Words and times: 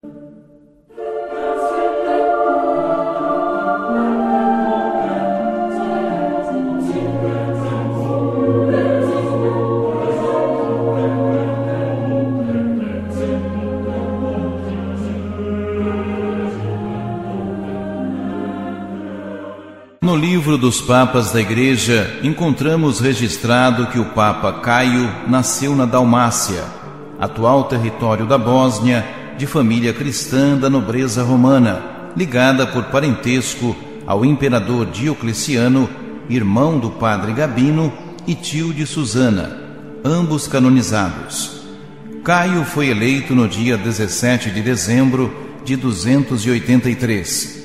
No 0.00 0.06
livro 20.14 20.56
dos 20.56 20.80
Papas 20.80 21.32
da 21.32 21.40
Igreja, 21.40 22.20
encontramos 22.22 23.00
registrado 23.00 23.88
que 23.88 23.98
o 23.98 24.10
Papa 24.10 24.60
Caio 24.60 25.12
nasceu 25.26 25.74
na 25.74 25.84
Dalmácia, 25.84 26.62
atual 27.18 27.64
território 27.64 28.24
da 28.24 28.38
Bósnia, 28.38 29.17
de 29.38 29.46
família 29.46 29.94
cristã 29.94 30.58
da 30.58 30.68
nobreza 30.68 31.22
romana, 31.22 32.10
ligada 32.14 32.66
por 32.66 32.84
parentesco 32.84 33.74
ao 34.06 34.24
imperador 34.24 34.86
Diocleciano, 34.86 35.88
irmão 36.28 36.78
do 36.78 36.90
padre 36.90 37.32
Gabino 37.32 37.90
e 38.26 38.34
tio 38.34 38.74
de 38.74 38.84
Susana, 38.86 39.58
ambos 40.04 40.46
canonizados. 40.46 41.62
Caio 42.22 42.64
foi 42.64 42.88
eleito 42.88 43.34
no 43.34 43.48
dia 43.48 43.78
17 43.78 44.50
de 44.50 44.60
dezembro 44.60 45.32
de 45.64 45.76
283 45.76 47.58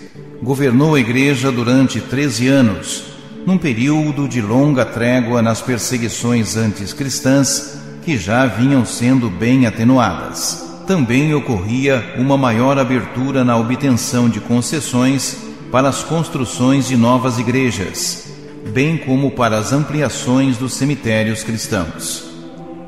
governou 0.44 0.96
a 0.96 1.00
igreja 1.00 1.50
durante 1.50 2.02
13 2.02 2.50
anos, 2.50 3.06
num 3.46 3.58
período 3.58 4.28
de 4.28 4.42
longa 4.42 4.84
trégua 4.84 5.42
nas 5.42 5.62
perseguições 5.62 6.58
anticristãs 6.58 7.78
que 8.04 8.18
já 8.18 8.46
vinham 8.46 8.86
sendo 8.86 9.30
bem 9.30 9.66
atenuadas. 9.66 10.73
Também 10.88 11.34
ocorria 11.34 12.14
uma 12.18 12.38
maior 12.38 12.78
abertura 12.78 13.44
na 13.44 13.56
obtenção 13.56 14.28
de 14.28 14.42
concessões 14.42 15.38
para 15.72 15.88
as 15.88 16.04
construções 16.04 16.88
de 16.88 16.98
novas 16.98 17.40
igrejas, 17.40 18.34
bem 18.68 18.98
como 18.98 19.32
para 19.32 19.58
as 19.58 19.72
ampliações 19.72 20.58
dos 20.58 20.74
cemitérios 20.74 21.42
cristãos. 21.42 22.26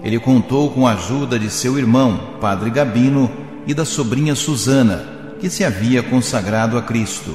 Ele 0.04 0.20
contou 0.20 0.70
com 0.72 0.86
a 0.86 0.92
ajuda 0.92 1.40
de 1.40 1.50
seu 1.50 1.80
irmão, 1.80 2.36
Padre 2.42 2.70
Gabino, 2.70 3.32
e 3.66 3.74
da 3.74 3.86
sobrinha 3.86 4.36
Susana, 4.36 5.34
que 5.40 5.50
se 5.50 5.64
havia 5.64 6.04
consagrado 6.04 6.78
a 6.78 6.82
Cristo. 6.82 7.34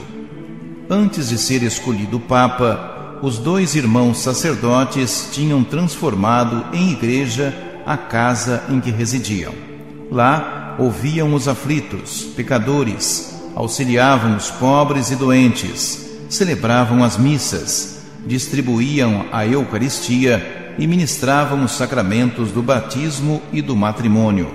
Antes 0.88 1.30
de 1.30 1.38
ser 1.38 1.62
escolhido 1.62 2.20
Papa, 2.20 3.18
os 3.22 3.38
dois 3.38 3.74
irmãos 3.74 4.18
sacerdotes 4.18 5.30
tinham 5.32 5.64
transformado 5.64 6.66
em 6.72 6.92
igreja 6.92 7.54
a 7.86 7.96
casa 7.96 8.62
em 8.68 8.78
que 8.78 8.90
residiam. 8.90 9.69
Lá 10.10 10.74
ouviam 10.78 11.34
os 11.34 11.46
aflitos, 11.46 12.24
pecadores, 12.36 13.40
auxiliavam 13.54 14.36
os 14.36 14.50
pobres 14.50 15.10
e 15.10 15.16
doentes, 15.16 16.10
celebravam 16.28 17.04
as 17.04 17.16
missas, 17.16 18.02
distribuíam 18.26 19.26
a 19.30 19.46
Eucaristia 19.46 20.74
e 20.78 20.86
ministravam 20.86 21.62
os 21.64 21.72
sacramentos 21.72 22.50
do 22.50 22.62
batismo 22.62 23.40
e 23.52 23.62
do 23.62 23.76
matrimônio. 23.76 24.50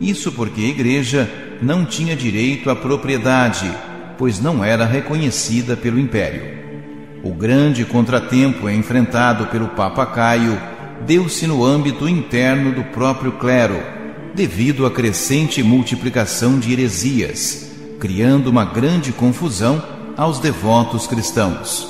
Isso 0.00 0.32
porque 0.32 0.62
a 0.62 0.68
igreja 0.68 1.28
não 1.60 1.84
tinha 1.84 2.14
direito 2.14 2.70
à 2.70 2.76
propriedade, 2.76 3.70
pois 4.16 4.40
não 4.40 4.64
era 4.64 4.84
reconhecida 4.84 5.76
pelo 5.76 5.98
império. 5.98 6.56
O 7.22 7.34
grande 7.34 7.84
contratempo 7.84 8.70
enfrentado 8.70 9.46
pelo 9.46 9.68
Papa 9.68 10.06
Caio 10.06 10.58
deu-se 11.04 11.46
no 11.46 11.64
âmbito 11.64 12.08
interno 12.08 12.72
do 12.72 12.84
próprio 12.84 13.32
clero, 13.32 13.97
devido 14.38 14.86
à 14.86 14.90
crescente 14.90 15.64
multiplicação 15.64 16.60
de 16.60 16.72
heresias, 16.72 17.72
criando 17.98 18.46
uma 18.46 18.64
grande 18.64 19.10
confusão 19.10 19.82
aos 20.16 20.38
devotos 20.38 21.08
cristãos. 21.08 21.88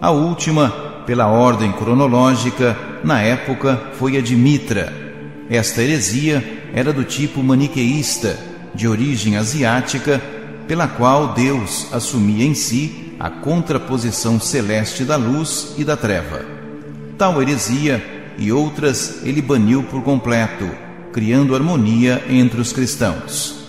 A 0.00 0.12
última, 0.12 0.70
pela 1.04 1.26
ordem 1.26 1.72
cronológica, 1.72 2.78
na 3.02 3.20
época 3.20 3.90
foi 3.94 4.16
a 4.16 4.20
de 4.20 4.36
Mitra. 4.36 4.92
Esta 5.50 5.82
heresia 5.82 6.62
era 6.72 6.92
do 6.92 7.02
tipo 7.02 7.42
maniqueísta, 7.42 8.38
de 8.72 8.86
origem 8.86 9.36
asiática, 9.36 10.22
pela 10.68 10.86
qual 10.86 11.34
Deus 11.34 11.88
assumia 11.92 12.44
em 12.44 12.54
si 12.54 13.14
a 13.18 13.28
contraposição 13.28 14.38
celeste 14.38 15.02
da 15.02 15.16
luz 15.16 15.74
e 15.76 15.82
da 15.82 15.96
treva. 15.96 16.44
Tal 17.18 17.42
heresia 17.42 18.00
e 18.38 18.52
outras 18.52 19.22
ele 19.24 19.42
baniu 19.42 19.82
por 19.82 20.04
completo, 20.04 20.70
criando 21.12 21.54
harmonia 21.54 22.24
entre 22.28 22.60
os 22.60 22.72
cristãos. 22.72 23.66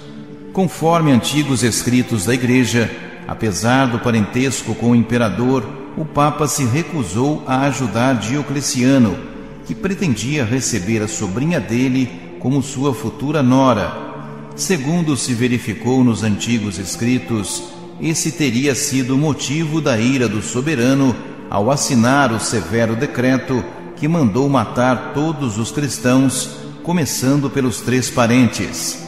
Conforme 0.54 1.12
antigos 1.12 1.64
escritos 1.64 2.26
da 2.26 2.34
Igreja, 2.34 2.90
apesar 3.28 3.88
do 3.88 4.00
parentesco 4.00 4.76
com 4.76 4.92
o 4.92 4.96
imperador, 4.96 5.66
o 5.98 6.06
Papa 6.06 6.48
se 6.48 6.66
recusou 6.66 7.44
a 7.48 7.62
ajudar 7.62 8.16
Diocleciano, 8.16 9.18
que 9.66 9.76
pretendia 9.76 10.44
receber 10.44 11.02
a 11.02 11.08
sobrinha 11.08 11.60
dele 11.60 12.10
como 12.40 12.62
sua 12.62 12.94
futura 12.94 13.42
nora 13.44 14.12
Segundo 14.56 15.16
se 15.16 15.34
verificou 15.34 16.04
nos 16.04 16.24
antigos 16.24 16.78
escritos, 16.78 17.64
esse 18.00 18.32
teria 18.32 18.76
sido 18.76 19.16
o 19.16 19.18
motivo 19.18 19.80
da 19.80 19.98
ira 19.98 20.28
do 20.28 20.42
soberano 20.42 21.16
ao 21.50 21.72
assinar 21.72 22.32
o 22.32 22.40
severo 22.40 22.96
decreto 22.96 23.64
que 23.96 24.08
mandou 24.08 24.48
matar 24.50 25.14
todos 25.14 25.58
os 25.58 25.72
cristãos, 25.72 26.58
começando 26.84 27.50
pelos 27.50 27.82
três 27.82 28.10
parentes. 28.10 29.08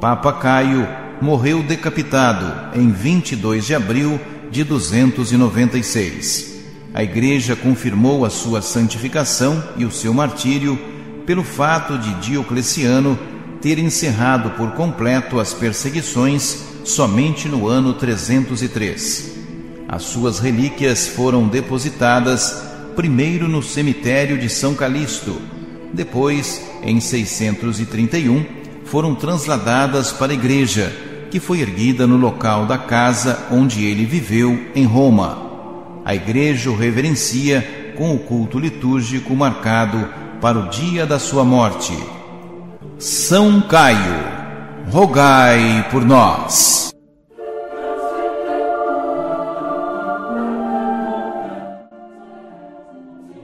Papa 0.00 0.32
Caio 0.32 0.86
morreu 1.20 1.62
decapitado 1.62 2.78
em 2.78 2.90
22 2.90 3.66
de 3.66 3.74
abril 3.74 4.20
de 4.50 4.64
296. 4.64 6.56
A 6.94 7.02
Igreja 7.02 7.54
confirmou 7.54 8.24
a 8.24 8.30
sua 8.30 8.62
santificação 8.62 9.62
e 9.76 9.84
o 9.84 9.90
seu 9.90 10.14
martírio 10.14 10.78
pelo 11.26 11.44
fato 11.44 11.98
de 11.98 12.14
Diocleciano 12.14 13.18
ter 13.60 13.78
encerrado 13.78 14.50
por 14.50 14.72
completo 14.72 15.38
as 15.38 15.52
perseguições 15.52 16.64
somente 16.84 17.48
no 17.48 17.68
ano 17.68 17.92
303. 17.94 19.34
As 19.88 20.02
suas 20.04 20.38
relíquias 20.38 21.08
foram 21.08 21.46
depositadas 21.48 22.64
primeiro 22.94 23.46
no 23.48 23.62
cemitério 23.62 24.38
de 24.38 24.48
São 24.48 24.74
Calixto, 24.74 25.40
depois, 25.96 26.62
em 26.82 27.00
631, 27.00 28.44
foram 28.84 29.14
transladadas 29.14 30.12
para 30.12 30.32
a 30.32 30.34
igreja, 30.34 30.92
que 31.30 31.40
foi 31.40 31.60
erguida 31.60 32.06
no 32.06 32.16
local 32.16 32.66
da 32.66 32.78
casa 32.78 33.46
onde 33.50 33.84
ele 33.84 34.04
viveu, 34.04 34.68
em 34.74 34.84
Roma. 34.84 36.02
A 36.04 36.14
igreja 36.14 36.70
o 36.70 36.76
reverencia 36.76 37.94
com 37.96 38.14
o 38.14 38.18
culto 38.18 38.58
litúrgico 38.58 39.34
marcado 39.34 40.08
para 40.40 40.58
o 40.58 40.68
dia 40.68 41.04
da 41.04 41.18
sua 41.18 41.44
morte. 41.44 41.96
São 42.98 43.60
Caio, 43.62 44.24
rogai 44.88 45.88
por 45.90 46.04
nós. 46.04 46.94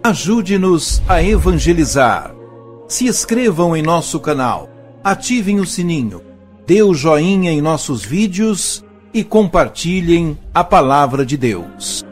Ajude-nos 0.04 1.00
a 1.08 1.22
evangelizar. 1.22 2.41
Se 2.92 3.06
inscrevam 3.06 3.74
em 3.74 3.80
nosso 3.80 4.20
canal, 4.20 4.68
ativem 5.02 5.58
o 5.58 5.64
sininho, 5.64 6.20
dê 6.66 6.82
o 6.82 6.92
joinha 6.92 7.50
em 7.50 7.58
nossos 7.58 8.04
vídeos 8.04 8.84
e 9.14 9.24
compartilhem 9.24 10.36
a 10.52 10.62
palavra 10.62 11.24
de 11.24 11.38
Deus. 11.38 12.04